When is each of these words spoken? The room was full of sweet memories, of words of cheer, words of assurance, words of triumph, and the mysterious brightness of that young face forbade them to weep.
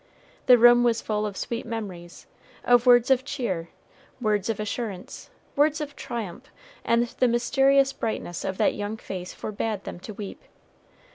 The 0.47 0.57
room 0.57 0.83
was 0.83 0.99
full 0.99 1.27
of 1.27 1.37
sweet 1.37 1.63
memories, 1.63 2.25
of 2.63 2.87
words 2.87 3.11
of 3.11 3.23
cheer, 3.23 3.69
words 4.19 4.49
of 4.49 4.59
assurance, 4.59 5.29
words 5.55 5.79
of 5.79 5.95
triumph, 5.95 6.51
and 6.83 7.03
the 7.05 7.27
mysterious 7.27 7.93
brightness 7.93 8.43
of 8.43 8.57
that 8.57 8.73
young 8.73 8.97
face 8.97 9.31
forbade 9.31 9.83
them 9.83 9.99
to 9.99 10.13
weep. 10.15 10.41